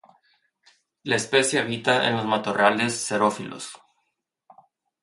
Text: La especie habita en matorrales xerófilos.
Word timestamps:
La 1.03 1.15
especie 1.15 1.59
habita 1.59 2.09
en 2.09 2.25
matorrales 2.27 2.95
xerófilos. 3.05 3.71